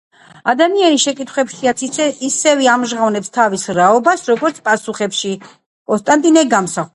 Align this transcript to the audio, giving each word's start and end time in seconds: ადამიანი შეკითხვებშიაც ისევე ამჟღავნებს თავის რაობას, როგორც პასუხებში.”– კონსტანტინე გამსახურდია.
ადამიანი 0.51 1.01
შეკითხვებშიაც 1.01 1.83
ისევე 2.29 2.69
ამჟღავნებს 2.77 3.31
თავის 3.39 3.67
რაობას, 3.81 4.25
როგორც 4.33 4.59
პასუხებში.”– 4.71 5.35
კონსტანტინე 5.93 6.47
გამსახურდია. 6.57 6.89